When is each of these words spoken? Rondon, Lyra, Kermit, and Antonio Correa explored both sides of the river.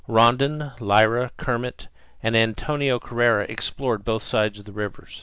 Rondon, 0.07 0.71
Lyra, 0.79 1.29
Kermit, 1.37 1.87
and 2.23 2.35
Antonio 2.35 2.97
Correa 2.97 3.45
explored 3.47 4.03
both 4.03 4.23
sides 4.23 4.57
of 4.57 4.65
the 4.65 4.71
river. 4.71 5.07